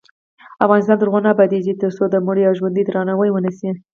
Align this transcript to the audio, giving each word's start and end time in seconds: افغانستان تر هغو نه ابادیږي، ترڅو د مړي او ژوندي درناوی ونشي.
افغانستان 0.65 0.97
تر 0.99 1.07
هغو 1.09 1.19
نه 1.25 1.29
ابادیږي، 1.35 1.73
ترڅو 1.81 2.03
د 2.09 2.15
مړي 2.27 2.43
او 2.45 2.53
ژوندي 2.59 2.83
درناوی 2.85 3.29
ونشي. 3.31 3.71